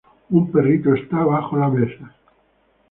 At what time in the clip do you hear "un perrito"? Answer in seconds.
0.31-0.95